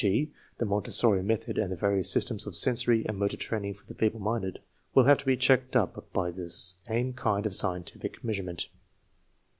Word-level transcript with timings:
g., 0.03 0.31
the 0.57 0.65
Montessori 0.65 1.21
method 1.21 1.59
and 1.59 1.71
the 1.71 1.75
various 1.75 2.09
systems 2.09 2.47
of 2.47 2.55
sensory 2.55 3.05
and 3.05 3.15
motor 3.19 3.37
training 3.37 3.75
for 3.75 3.85
the 3.85 3.93
feeble 3.93 4.19
minded), 4.19 4.59
will 4.95 5.03
have 5.03 5.19
to 5.19 5.25
be 5.27 5.37
checked 5.37 5.75
up 5.75 6.11
by 6.11 6.31
the 6.31 6.49
same 6.49 7.13
kind 7.13 7.45
of 7.45 7.53
scientific 7.53 8.23
measurement. 8.23 8.67